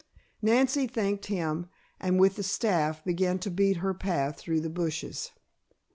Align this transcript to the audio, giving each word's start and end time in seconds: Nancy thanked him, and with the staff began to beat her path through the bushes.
Nancy 0.41 0.87
thanked 0.87 1.27
him, 1.27 1.67
and 1.99 2.19
with 2.19 2.35
the 2.35 2.41
staff 2.41 3.05
began 3.05 3.37
to 3.37 3.51
beat 3.51 3.77
her 3.77 3.93
path 3.93 4.35
through 4.39 4.61
the 4.61 4.67
bushes. 4.71 5.29